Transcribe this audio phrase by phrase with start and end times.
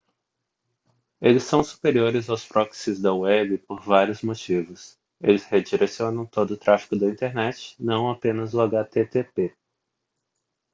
[1.21, 6.97] eles são superiores aos proxies da web por vários motivos eles redirecionam todo o tráfego
[6.99, 9.55] da internet não apenas o http